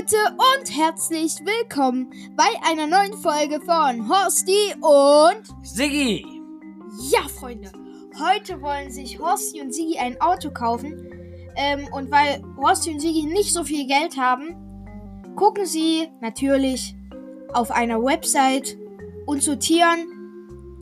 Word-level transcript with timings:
Leute 0.00 0.16
und 0.56 0.78
herzlich 0.78 1.34
willkommen 1.40 2.10
bei 2.34 2.48
einer 2.66 2.86
neuen 2.86 3.12
Folge 3.18 3.60
von 3.60 4.08
Horsti 4.08 4.74
und 4.80 5.42
Siggi! 5.62 6.24
Ja, 7.10 7.20
Freunde, 7.28 7.70
heute 8.18 8.62
wollen 8.62 8.90
sich 8.90 9.18
Horsti 9.18 9.60
und 9.60 9.74
Sigi 9.74 9.98
ein 9.98 10.18
Auto 10.22 10.50
kaufen. 10.52 11.06
Ähm, 11.54 11.86
und 11.92 12.10
weil 12.10 12.42
Horsti 12.56 12.92
und 12.92 13.00
Sigi 13.00 13.24
nicht 13.24 13.52
so 13.52 13.62
viel 13.62 13.86
Geld 13.86 14.16
haben, 14.16 14.56
gucken 15.36 15.66
sie 15.66 16.08
natürlich 16.22 16.94
auf 17.52 17.70
einer 17.70 18.02
Website 18.02 18.78
und 19.26 19.42
sortieren 19.42 20.06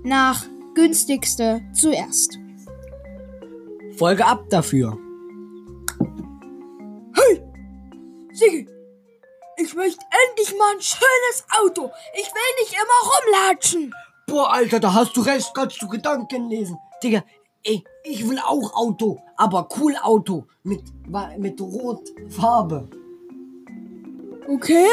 nach 0.04 0.44
günstigste 0.74 1.62
zuerst. 1.72 2.38
Folge 3.96 4.24
ab 4.24 4.44
dafür. 4.48 4.96
Endlich 10.48 10.58
mal 10.58 10.74
ein 10.74 10.80
schönes 10.80 11.44
Auto. 11.60 11.90
Ich 12.14 12.26
will 12.26 12.54
nicht 12.60 12.74
immer 12.74 13.46
rumlatschen. 13.46 13.94
Boah, 14.26 14.52
Alter, 14.52 14.80
da 14.80 14.92
hast 14.92 15.16
du 15.16 15.22
recht, 15.22 15.52
kannst 15.54 15.80
du 15.80 15.88
Gedanken 15.88 16.48
lesen. 16.48 16.78
Digga, 17.02 17.24
ey, 17.64 17.82
ich 18.04 18.28
will 18.28 18.38
auch 18.38 18.74
Auto, 18.74 19.18
aber 19.36 19.68
cool 19.78 19.96
Auto 20.02 20.44
mit, 20.62 20.82
mit 21.38 21.60
Rotfarbe. 21.60 22.88
Okay. 24.48 24.86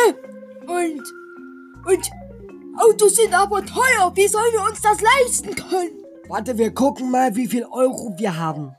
Und, 0.67 1.03
und 1.85 2.11
Autos 2.77 3.15
sind 3.15 3.33
aber 3.33 3.65
teuer. 3.65 4.11
Wie 4.15 4.27
sollen 4.27 4.53
wir 4.53 4.63
uns 4.63 4.81
das 4.81 4.99
leisten 5.01 5.55
können? 5.55 6.03
Warte, 6.27 6.57
wir 6.57 6.73
gucken 6.73 7.11
mal, 7.11 7.35
wie 7.35 7.47
viel 7.47 7.65
Euro 7.65 8.13
wir 8.17 8.37
haben. 8.37 8.75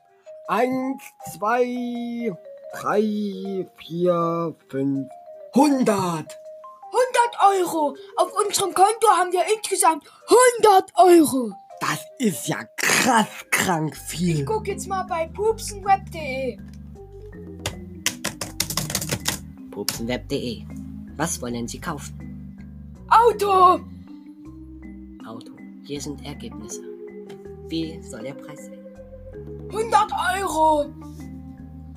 Eins, 0.48 1.02
zwei, 1.32 2.32
drei, 2.74 3.68
vier, 3.78 4.54
fünf, 4.68 5.08
hundert. 5.54 6.38
100 6.96 7.66
Euro. 7.66 7.96
Auf 8.16 8.32
unserem 8.46 8.72
Konto 8.72 9.06
haben 9.08 9.32
wir 9.32 9.42
insgesamt 9.54 10.04
100 10.62 10.92
Euro. 10.96 11.52
Das 11.80 12.00
ist 12.18 12.48
ja 12.48 12.64
krass 12.76 13.26
krank 13.50 13.96
viel. 13.96 14.40
Ich 14.40 14.46
guck 14.46 14.66
jetzt 14.66 14.88
mal 14.88 15.02
bei 15.02 15.26
pupsenweb.de. 15.26 16.58
pupsenweb.de. 19.70 20.64
Was 21.16 21.40
wollen 21.42 21.68
Sie 21.68 21.80
kaufen? 21.80 22.96
Auto. 23.08 23.80
Auto. 25.26 25.52
Hier 25.84 26.00
sind 26.00 26.24
Ergebnisse. 26.24 26.82
Wie 27.68 28.02
soll 28.02 28.22
der 28.22 28.34
Preis 28.34 28.66
sein? 28.66 28.78
100 29.70 30.12
Euro. 30.38 30.92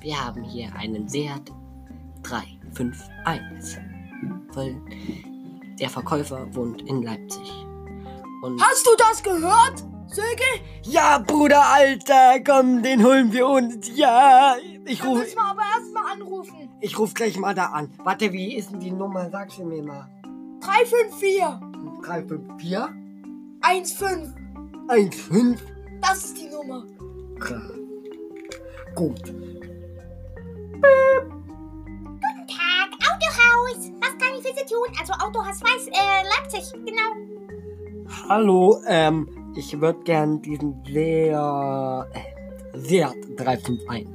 Wir 0.00 0.26
haben 0.26 0.42
hier 0.44 0.74
einen 0.76 1.08
Seat 1.08 1.50
351. 2.22 3.99
Voll. 4.52 4.76
Der 5.78 5.88
Verkäufer 5.88 6.46
wohnt 6.54 6.82
in 6.82 7.02
Leipzig. 7.02 7.66
Und 8.42 8.60
Hast 8.60 8.86
du 8.86 8.90
das 8.98 9.22
gehört? 9.22 9.84
Sigi? 10.08 10.62
Ja, 10.82 11.18
Bruder, 11.18 11.62
Alter, 11.64 12.40
komm, 12.44 12.82
den 12.82 13.04
holen 13.04 13.32
wir 13.32 13.46
uns. 13.46 13.90
Ja, 13.96 14.56
ich 14.84 14.98
Da 15.00 15.06
ruf, 15.06 15.18
müssen 15.18 15.36
wir 15.36 15.50
aber 15.50 15.62
erstmal 15.78 16.12
anrufen. 16.12 16.68
ich 16.80 16.98
ruf 16.98 17.14
gleich 17.14 17.38
mal 17.38 17.54
da 17.54 17.66
an. 17.66 17.90
Warte, 18.02 18.32
wie 18.32 18.56
ist 18.56 18.72
denn 18.72 18.80
die 18.80 18.90
Nummer? 18.90 19.28
Sag 19.30 19.52
sie 19.52 19.62
mir 19.64 19.82
mal. 19.82 20.08
354 20.62 21.38
354 22.02 22.78
15. 23.62 25.12
15. 25.12 25.58
Das 26.00 26.24
ist 26.24 26.38
die 26.38 26.48
Nummer. 26.48 26.84
Krass. 27.38 27.72
Gut. 28.96 29.22
Tag, 32.48 32.90
Autohaus. 32.98 33.90
Was 34.00 34.09
tun? 34.66 34.88
Also 34.98 35.12
Autohaus 35.14 35.60
Weiß, 35.62 35.86
äh, 35.88 36.22
Leipzig, 36.28 36.72
genau. 36.84 37.14
Hallo, 38.28 38.80
ähm, 38.86 39.52
ich 39.56 39.80
würde 39.80 40.00
gern 40.04 40.42
diesen 40.42 40.84
sehr, 40.84 42.06
äh, 42.12 42.78
Seat 42.78 43.16
351. 43.36 44.08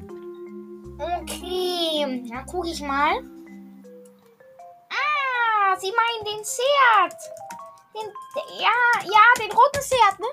Okay, 0.98 2.24
dann 2.30 2.46
gucke 2.46 2.70
ich 2.70 2.82
mal. 2.82 3.18
Ah, 4.90 5.78
Sie 5.78 5.92
meinen 5.92 6.38
den 6.38 6.44
Seat. 6.44 7.16
Den, 7.94 8.12
ja, 8.60 9.04
ja, 9.04 9.46
den 9.46 9.52
roten 9.52 9.82
Seat, 9.82 10.20
ne? 10.20 10.28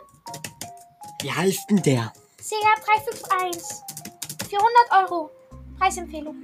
Wie 1.23 1.33
heißt 1.33 1.71
denn 1.71 1.83
der? 1.83 2.13
Seat 2.41 2.61
351. 2.85 3.83
400 4.49 5.11
Euro. 5.11 5.31
Preisempfehlung. 5.79 6.37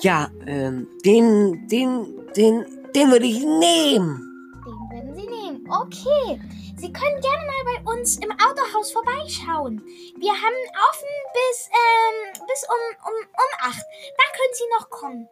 Ja, 0.00 0.28
ähm, 0.46 0.88
den, 1.04 1.66
den, 1.68 2.26
den, 2.36 2.66
den 2.94 3.10
würde 3.10 3.26
ich 3.26 3.40
nehmen. 3.40 4.20
Den 4.64 4.90
würden 4.90 5.14
Sie 5.14 5.26
nehmen. 5.26 5.66
Okay. 5.70 6.40
Sie 6.76 6.92
können 6.92 7.20
gerne 7.20 7.46
mal 7.46 7.64
bei 7.64 7.92
uns 7.92 8.16
im 8.18 8.30
Autohaus 8.32 8.92
vorbeischauen. 8.92 9.80
Wir 10.18 10.32
haben 10.32 10.54
offen 10.90 11.08
bis, 11.32 11.68
ähm, 11.68 12.46
bis 12.46 12.66
um, 12.68 13.06
um, 13.06 13.14
um 13.32 13.70
8. 13.70 13.78
Da 14.16 14.24
können 14.32 14.54
Sie 14.54 14.64
noch 14.78 14.90
kommen. 14.90 15.28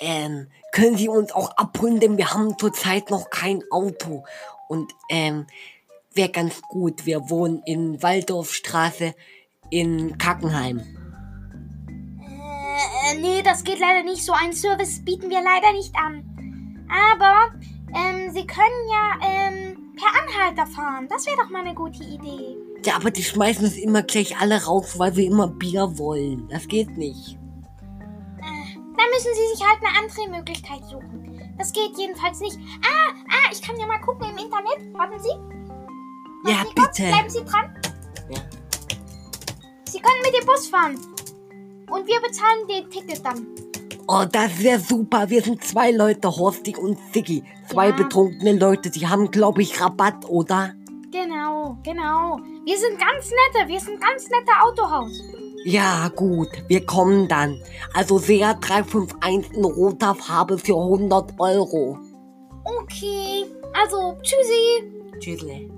Ähm, 0.00 0.50
können 0.72 0.96
Sie 0.96 1.08
uns 1.08 1.32
auch 1.32 1.50
abholen, 1.56 2.00
denn 2.00 2.18
wir 2.18 2.32
haben 2.32 2.58
zurzeit 2.58 3.10
noch 3.10 3.30
kein 3.30 3.62
Auto. 3.70 4.24
Und, 4.68 4.92
ähm, 5.08 5.46
wäre 6.12 6.30
ganz 6.30 6.62
gut. 6.62 7.06
Wir 7.06 7.28
wohnen 7.28 7.62
in 7.64 8.02
Waldorfstraße 8.02 9.14
in 9.70 10.18
Kackenheim. 10.18 10.78
Äh, 13.08 13.14
nee, 13.20 13.42
das 13.42 13.64
geht 13.64 13.80
leider 13.80 14.02
nicht. 14.02 14.24
So 14.24 14.32
einen 14.32 14.52
Service 14.52 15.04
bieten 15.04 15.30
wir 15.30 15.42
leider 15.42 15.72
nicht 15.72 15.94
an. 15.96 16.33
Aber, 16.88 17.50
ähm, 17.94 18.30
Sie 18.32 18.46
können 18.46 18.88
ja, 18.90 19.28
ähm, 19.28 19.92
per 19.96 20.08
Anhalter 20.20 20.66
fahren. 20.66 21.08
Das 21.08 21.26
wäre 21.26 21.36
doch 21.36 21.50
mal 21.50 21.60
eine 21.62 21.74
gute 21.74 22.02
Idee. 22.02 22.56
Ja, 22.84 22.96
aber 22.96 23.10
die 23.10 23.22
schmeißen 23.22 23.64
es 23.64 23.76
immer 23.76 24.02
gleich 24.02 24.38
alle 24.38 24.64
raus, 24.64 24.98
weil 24.98 25.16
wir 25.16 25.26
immer 25.26 25.48
Bier 25.48 25.96
wollen. 25.98 26.48
Das 26.48 26.68
geht 26.68 26.96
nicht. 26.96 27.38
Dann 28.96 29.10
müssen 29.12 29.32
Sie 29.34 29.56
sich 29.56 29.66
halt 29.66 29.78
eine 29.82 29.98
andere 29.98 30.38
Möglichkeit 30.38 30.84
suchen. 30.84 31.54
Das 31.58 31.72
geht 31.72 31.96
jedenfalls 31.96 32.40
nicht. 32.40 32.58
Ah, 32.82 33.12
ah, 33.28 33.50
ich 33.52 33.62
kann 33.62 33.76
ja 33.78 33.86
mal 33.86 34.00
gucken 34.00 34.28
im 34.30 34.38
Internet. 34.38 34.92
Warten 34.92 35.20
Sie. 35.20 35.28
Warten 35.28 36.48
Ja, 36.48 36.64
Sie 36.66 36.74
bitte. 36.74 37.08
Bleiben 37.08 37.30
Sie 37.30 37.44
dran. 37.44 37.74
Ja. 38.28 38.40
Sie 39.84 40.00
können 40.00 40.20
mit 40.24 40.40
dem 40.40 40.46
Bus 40.46 40.68
fahren. 40.68 40.98
Und 41.90 42.06
wir 42.06 42.20
bezahlen 42.20 42.66
den 42.68 42.90
Ticket 42.90 43.24
dann. 43.24 43.46
Oh, 44.06 44.24
das 44.30 44.58
wäre 44.62 44.80
super. 44.80 45.30
Wir 45.30 45.42
sind 45.42 45.64
zwei 45.64 45.90
Leute, 45.90 46.28
Horsti 46.28 46.76
und 46.76 46.98
Ziggy. 47.12 47.42
Zwei 47.70 47.88
Ja. 47.88 47.96
betrunkene 47.96 48.52
Leute. 48.52 48.90
Die 48.90 49.06
haben, 49.06 49.30
glaube 49.30 49.62
ich, 49.62 49.80
Rabatt, 49.80 50.28
oder? 50.28 50.74
Genau, 51.10 51.78
genau. 51.82 52.38
Wir 52.66 52.76
sind 52.76 52.98
ganz 52.98 53.30
nette. 53.30 53.68
Wir 53.68 53.80
sind 53.80 54.00
ganz 54.00 54.24
nette 54.28 54.52
Autohaus. 54.62 55.22
Ja, 55.64 56.08
gut. 56.14 56.48
Wir 56.68 56.84
kommen 56.84 57.28
dann. 57.28 57.58
Also 57.94 58.18
Seat 58.18 58.58
351 58.60 59.52
in 59.56 59.64
roter 59.64 60.14
Farbe 60.14 60.58
für 60.58 60.74
100 60.76 61.32
Euro. 61.38 61.98
Okay. 62.82 63.46
Also, 63.72 64.16
tschüssi. 64.22 65.18
Tschüssle. 65.18 65.70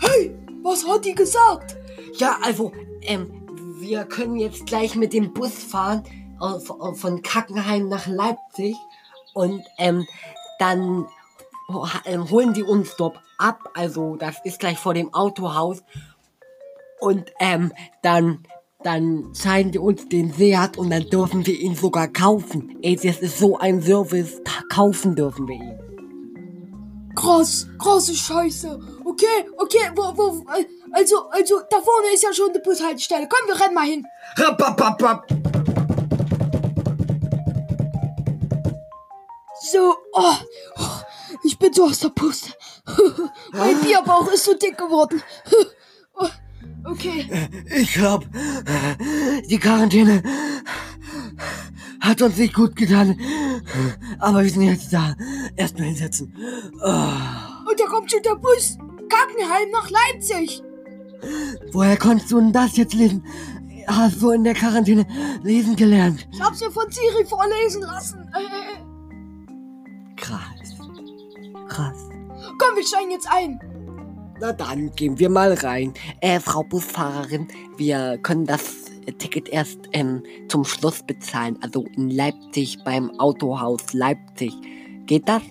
Hey, 0.00 0.34
was 0.62 0.86
hat 0.86 1.04
die 1.04 1.14
gesagt? 1.14 1.76
Ja, 2.18 2.36
also, 2.42 2.72
ähm, 3.02 3.43
wir 3.84 4.04
können 4.06 4.36
jetzt 4.36 4.66
gleich 4.66 4.96
mit 4.96 5.12
dem 5.12 5.32
Bus 5.34 5.52
fahren 5.52 6.02
von- 6.96 7.22
Kackenheim 7.22 7.88
nach 7.88 8.06
Leipzig 8.06 8.74
und 9.34 9.62
ähm, 9.78 10.06
dann 10.58 11.06
ähm, 12.06 12.30
holen 12.30 12.54
die 12.54 12.62
uns 12.62 12.96
dort 12.96 13.18
ab. 13.38 13.70
Also, 13.74 14.16
das 14.16 14.36
ist 14.44 14.58
gleich 14.58 14.78
vor 14.78 14.94
dem 14.94 15.12
Autohaus. 15.12 15.82
Und 17.00 17.32
ähm, 17.40 17.72
dann, 18.02 18.44
dann 18.82 19.34
zeigen 19.34 19.72
die 19.72 19.78
uns 19.78 20.08
den 20.08 20.32
Seat 20.32 20.78
und 20.78 20.90
dann 20.90 21.08
dürfen 21.10 21.46
wir 21.46 21.58
ihn 21.58 21.74
sogar 21.74 22.08
kaufen. 22.08 22.78
Ey, 22.82 22.96
das 22.96 23.18
ist 23.18 23.38
so 23.38 23.58
ein 23.58 23.82
Service. 23.82 24.40
Kaufen 24.70 25.14
dürfen 25.14 25.46
wir 25.46 25.56
ihn. 25.56 25.78
Krass, 27.14 27.68
krasse 27.78 28.14
Scheiße. 28.14 28.78
Okay, 29.04 29.46
okay, 29.58 29.90
wo, 29.94 30.02
wo, 30.16 30.44
äh, 30.52 30.64
also, 30.94 31.28
also, 31.30 31.60
da 31.68 31.80
vorne 31.80 32.14
ist 32.14 32.22
ja 32.22 32.32
schon 32.32 32.52
die 32.52 32.60
Bushaltestelle. 32.60 33.28
Komm, 33.28 33.48
wir 33.48 33.60
rennen 33.60 33.74
mal 33.74 33.84
hin. 33.86 34.06
Rappapapap. 34.36 35.26
So, 39.72 39.96
oh, 40.12 40.34
oh, 40.76 41.00
ich 41.42 41.58
bin 41.58 41.72
so 41.72 41.86
aus 41.86 41.98
der 41.98 42.10
Puste. 42.10 42.52
mein 43.52 43.80
Bierbauch 43.80 44.30
ist 44.32 44.44
so 44.44 44.54
dick 44.54 44.78
geworden. 44.78 45.22
Oh, 46.16 46.28
okay, 46.92 47.28
Ich 47.74 47.94
glaub, 47.94 48.24
die 49.50 49.58
Quarantäne 49.58 50.22
hat 51.98 52.22
uns 52.22 52.36
nicht 52.36 52.54
gut 52.54 52.76
getan. 52.76 53.18
Aber 54.20 54.44
wir 54.44 54.50
sind 54.50 54.62
jetzt 54.62 54.92
da. 54.92 55.16
Erstmal 55.56 55.88
hinsetzen. 55.88 56.32
Oh, 56.80 57.68
und 57.68 57.80
da 57.80 57.86
kommt 57.86 58.12
schon 58.12 58.22
der 58.22 58.36
Bus. 58.36 58.78
Kackenheim 59.08 59.70
nach 59.72 59.90
Leipzig. 59.90 60.62
Woher 61.72 61.96
konntest 61.96 62.30
du 62.30 62.40
denn 62.40 62.52
das 62.52 62.76
jetzt 62.76 62.94
lesen? 62.94 63.24
hast 63.86 64.22
du 64.22 64.30
in 64.30 64.44
der 64.44 64.54
Quarantäne 64.54 65.06
lesen 65.42 65.76
gelernt? 65.76 66.26
Ich 66.32 66.40
hab's 66.40 66.60
mir 66.60 66.70
von 66.70 66.90
Siri 66.90 67.24
vorlesen 67.26 67.82
lassen. 67.82 68.28
Krass. 70.16 70.40
Krass. 71.68 72.08
komm, 72.58 72.76
wir 72.76 72.86
steigen 72.86 73.10
jetzt 73.10 73.28
ein. 73.30 73.60
Na 74.40 74.52
dann 74.52 74.90
gehen 74.92 75.18
wir 75.18 75.30
mal 75.30 75.52
rein. 75.54 75.94
Äh, 76.20 76.40
Frau 76.40 76.62
Busfahrerin, 76.62 77.48
wir 77.76 78.18
können 78.18 78.46
das 78.46 78.84
Ticket 79.18 79.48
erst 79.48 79.78
ähm, 79.92 80.22
zum 80.48 80.64
Schluss 80.64 81.02
bezahlen. 81.02 81.58
Also 81.62 81.84
in 81.96 82.10
Leipzig 82.10 82.78
beim 82.84 83.10
Autohaus 83.18 83.92
Leipzig. 83.92 84.52
Geht 85.06 85.28
das? 85.28 85.42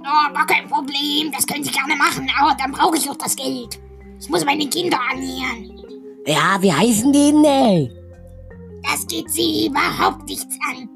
Oh, 0.00 0.32
gar 0.32 0.46
kein 0.46 0.68
Problem. 0.68 1.32
Das 1.32 1.46
können 1.46 1.64
Sie 1.64 1.70
gerne 1.70 1.96
machen, 1.96 2.30
aber 2.38 2.54
dann 2.58 2.72
brauche 2.72 2.96
ich 2.96 3.08
auch 3.08 3.16
das 3.16 3.36
Geld. 3.36 3.78
Ich 4.24 4.30
muss 4.30 4.42
meine 4.46 4.66
Kinder 4.70 4.98
ernähren. 5.10 5.82
Ja, 6.26 6.56
wie 6.62 6.72
heißen 6.72 7.12
die 7.12 7.30
denn? 7.30 7.44
ey? 7.44 7.92
Das 8.82 9.06
geht 9.06 9.30
Sie 9.30 9.66
überhaupt 9.66 10.26
nichts 10.26 10.56
an. 10.70 10.88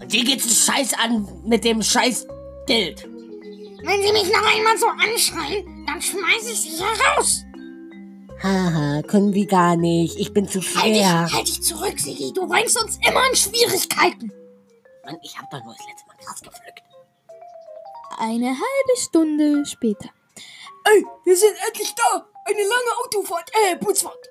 Und 0.00 0.10
dir 0.10 0.24
geht's 0.24 0.44
einen 0.46 0.54
Scheiß 0.54 0.94
an 0.94 1.28
mit 1.44 1.64
dem 1.64 1.82
Scheiß 1.82 2.26
Geld. 2.66 3.04
Wenn 3.82 4.02
Sie 4.02 4.12
mich 4.12 4.32
noch 4.32 4.56
einmal 4.56 4.78
so 4.78 4.86
anschreien, 4.86 5.84
dann 5.86 6.00
schmeiße 6.00 6.52
ich 6.52 6.60
Sie 6.62 6.82
heraus. 6.82 7.44
Haha, 8.42 9.02
können 9.02 9.34
wir 9.34 9.46
gar 9.46 9.76
nicht. 9.76 10.16
Ich 10.18 10.32
bin 10.32 10.48
zu 10.48 10.60
Halt 10.62 10.94
dich, 10.94 10.96
schwer. 11.02 11.30
halt 11.30 11.46
dich 11.46 11.62
zurück, 11.62 12.00
Sigi. 12.00 12.32
Du 12.32 12.48
bringst 12.48 12.82
uns 12.82 12.98
immer 13.06 13.20
in 13.28 13.36
Schwierigkeiten. 13.36 14.32
Mann, 15.04 15.18
ich 15.22 15.36
hab 15.38 15.50
doch 15.50 15.62
nur 15.62 15.74
das 15.76 15.86
letzte 15.86 16.06
Mal 16.06 16.16
Gras 16.24 16.40
gepflückt. 16.40 16.82
Eine 18.18 18.46
halbe 18.48 18.96
Stunde 18.98 19.66
später. 19.66 20.08
Ey, 20.86 21.04
wir 21.26 21.36
sind 21.36 21.52
endlich 21.68 21.94
da. 21.94 22.26
Eine 22.44 22.62
lange 22.62 22.92
Autofahrt, 23.04 23.50
äh, 23.52 23.76
Busfahrt. 23.76 24.28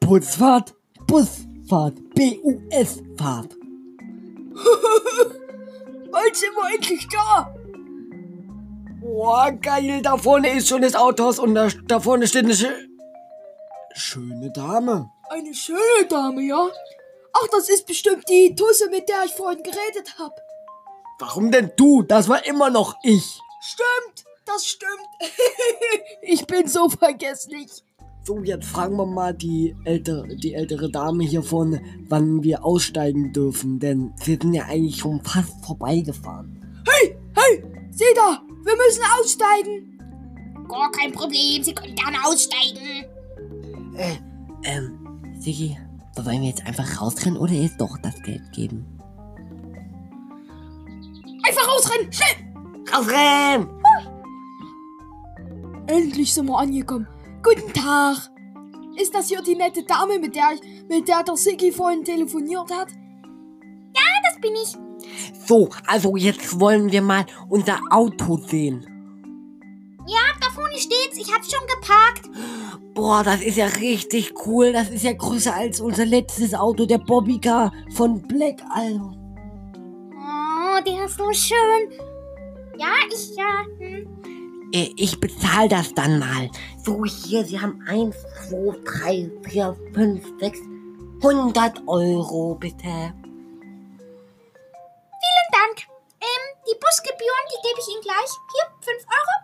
Busfahrt, 0.00 0.74
Busfahrt, 1.06 1.94
B-U-S-Fahrt. 2.14 3.56
Bald 6.10 6.36
sind 6.36 6.52
wir 6.56 6.74
endlich 6.74 7.06
da. 7.08 7.54
Boah, 9.00 9.52
geil, 9.52 10.02
da 10.02 10.16
vorne 10.16 10.56
ist 10.56 10.68
schon 10.68 10.82
das 10.82 10.94
Autohaus 10.94 11.38
und 11.38 11.54
da, 11.54 11.68
da 11.86 12.00
vorne 12.00 12.26
steht 12.26 12.44
eine 12.44 12.54
schö 12.54 12.68
schöne 13.94 14.50
Dame. 14.50 15.10
Eine 15.28 15.54
schöne 15.54 16.06
Dame, 16.08 16.42
ja? 16.42 16.68
Ach, 17.32 17.46
das 17.52 17.68
ist 17.68 17.86
bestimmt 17.86 18.28
die 18.28 18.54
Tusse, 18.56 18.90
mit 18.90 19.08
der 19.08 19.24
ich 19.24 19.32
vorhin 19.32 19.62
geredet 19.62 20.18
habe. 20.18 20.34
Warum 21.18 21.50
denn 21.52 21.70
du? 21.76 22.02
Das 22.02 22.28
war 22.28 22.44
immer 22.46 22.70
noch 22.70 22.96
ich. 23.02 23.40
Stimmt, 23.60 24.24
das 24.52 24.66
stimmt. 24.66 25.08
ich 26.22 26.46
bin 26.46 26.66
so 26.66 26.88
vergesslich. 26.88 27.70
So, 28.22 28.42
jetzt 28.42 28.66
fragen 28.66 28.96
wir 28.96 29.06
mal 29.06 29.32
die 29.32 29.74
ältere, 29.84 30.36
die 30.36 30.54
ältere 30.54 30.90
Dame 30.90 31.24
hier 31.24 31.42
vorne, 31.42 31.82
wann 32.08 32.42
wir 32.42 32.64
aussteigen 32.64 33.32
dürfen, 33.32 33.78
denn 33.78 34.12
wir 34.24 34.38
sind 34.40 34.52
ja 34.52 34.64
eigentlich 34.64 34.98
schon 34.98 35.22
fast 35.24 35.64
vorbeigefahren. 35.64 36.84
Hey, 36.86 37.16
hey, 37.34 37.64
sieh 37.90 38.04
da, 38.14 38.42
wir 38.64 38.76
müssen 38.76 39.02
aussteigen. 39.18 40.66
Gar 40.68 40.92
kein 40.92 41.12
Problem. 41.12 41.62
Sie 41.62 41.74
können 41.74 41.94
gerne 41.94 42.18
aussteigen. 42.24 43.06
Äh, 43.96 44.16
ähm, 44.64 45.32
Sigi, 45.40 45.76
sollen 46.14 46.42
wir 46.42 46.48
jetzt 46.50 46.64
einfach 46.66 47.00
rausrennen 47.00 47.38
oder 47.38 47.52
ihr 47.52 47.70
doch 47.78 47.96
das 48.02 48.22
Geld 48.22 48.52
geben? 48.52 48.86
Einfach 51.46 51.66
rausrennen, 51.66 52.12
schnell. 52.12 52.50
Rausrennen! 52.92 53.79
Endlich 55.90 56.32
sind 56.32 56.46
wir 56.46 56.56
angekommen. 56.56 57.08
Guten 57.42 57.72
Tag. 57.72 58.30
Ist 58.96 59.12
das 59.12 59.28
hier 59.28 59.42
die 59.42 59.56
nette 59.56 59.82
Dame, 59.82 60.20
mit 60.20 60.36
der, 60.36 60.50
ich, 60.54 60.88
mit 60.88 61.08
der 61.08 61.24
der 61.24 61.36
Siggi 61.36 61.72
vorhin 61.72 62.04
telefoniert 62.04 62.70
hat? 62.70 62.88
Das 64.22 64.40
bin 64.40 64.52
ich. 64.54 64.76
So, 65.46 65.68
also 65.86 66.16
jetzt 66.16 66.60
wollen 66.60 66.92
wir 66.92 67.02
mal 67.02 67.26
unser 67.48 67.80
Auto 67.90 68.36
sehen. 68.36 68.86
Ja, 70.06 70.20
da 70.40 70.50
vorne 70.54 70.76
steht's. 70.78 71.18
Ich 71.18 71.32
hab's 71.34 71.50
schon 71.50 71.66
geparkt. 71.66 72.30
Boah, 72.94 73.24
das 73.24 73.42
ist 73.42 73.56
ja 73.56 73.66
richtig 73.66 74.32
cool. 74.46 74.72
Das 74.72 74.90
ist 74.90 75.02
ja 75.02 75.12
größer 75.12 75.54
als 75.54 75.80
unser 75.80 76.06
letztes 76.06 76.54
Auto, 76.54 76.86
der 76.86 76.98
Bobbycar 76.98 77.72
von 77.94 78.22
Black 78.22 78.62
Also. 78.70 79.12
Oh, 80.12 80.80
der 80.86 81.04
ist 81.04 81.16
so 81.16 81.32
schön. 81.32 81.90
Ja, 82.78 82.92
ich, 83.08 83.36
ja. 83.36 83.64
Hm. 83.78 84.29
Äh, 84.72 84.92
Ich 84.96 85.20
bezahle 85.20 85.68
das 85.68 85.92
dann 85.94 86.18
mal. 86.18 86.50
So, 86.84 87.04
hier, 87.04 87.44
Sie 87.44 87.60
haben 87.60 87.82
1, 87.86 88.16
2, 88.48 88.76
3, 88.84 89.30
4, 89.48 89.76
5, 89.94 90.32
6, 90.40 90.58
100 91.22 91.82
Euro, 91.86 92.54
bitte. 92.54 92.82
Vielen 92.82 93.12
Dank. 95.52 95.86
Ähm, 96.20 96.44
die 96.66 96.74
Busgebühren, 96.80 97.46
die 97.50 97.60
gebe 97.68 97.78
ich 97.80 97.88
Ihnen 97.92 98.02
gleich. 98.02 98.30
Hier, 98.54 98.66
5 98.80 99.04
Euro. 99.06 99.34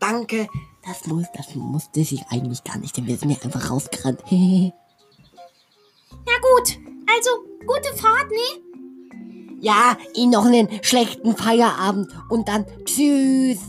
Danke. 0.00 0.48
Das 0.84 1.06
muss, 1.06 1.26
das 1.34 1.54
musste 1.54 2.00
ich 2.00 2.24
eigentlich 2.30 2.62
gar 2.64 2.76
nicht, 2.78 2.96
denn 2.96 3.06
wir 3.06 3.16
sind 3.16 3.30
ja 3.30 3.36
einfach 3.42 3.70
rausgerannt. 3.70 4.20
Na 4.30 4.72
gut. 6.40 6.76
Also, 7.08 7.30
gute 7.66 7.94
Fahrt, 7.96 8.30
ne? 8.30 8.60
ja, 9.60 9.96
Ihnen 10.14 10.32
noch 10.32 10.44
einen 10.44 10.68
schlechten 10.82 11.36
Feierabend 11.36 12.10
und 12.28 12.48
dann 12.48 12.66
tschüss. 12.84 13.60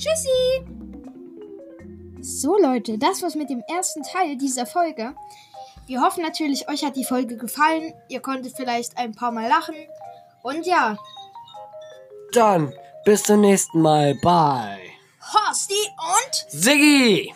Tschüssi. 0.00 0.64
So 2.22 2.56
Leute, 2.56 2.96
das 2.96 3.22
war's 3.22 3.34
mit 3.34 3.50
dem 3.50 3.62
ersten 3.68 4.02
Teil 4.02 4.36
dieser 4.36 4.64
Folge. 4.64 5.14
Wir 5.86 6.00
hoffen 6.00 6.22
natürlich, 6.22 6.68
euch 6.70 6.84
hat 6.84 6.96
die 6.96 7.04
Folge 7.04 7.36
gefallen. 7.36 7.92
Ihr 8.08 8.20
konntet 8.20 8.56
vielleicht 8.56 8.96
ein 8.96 9.12
paar 9.12 9.30
Mal 9.30 9.48
lachen. 9.48 9.74
Und 10.42 10.64
ja, 10.66 10.96
Dann, 12.32 12.72
bis 13.04 13.24
zum 13.24 13.42
nächsten 13.42 13.82
Mal. 13.82 14.14
Bye. 14.22 14.78
Horsti 15.34 15.74
und 15.98 16.46
Siggi! 16.48 17.34